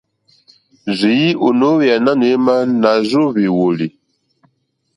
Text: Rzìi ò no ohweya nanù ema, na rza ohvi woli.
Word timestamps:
Rzìi 0.97 1.29
ò 1.45 1.47
no 1.59 1.67
ohweya 1.73 1.97
nanù 2.05 2.25
ema, 2.35 2.55
na 2.81 2.89
rza 3.01 3.17
ohvi 3.25 3.45
woli. 3.57 3.87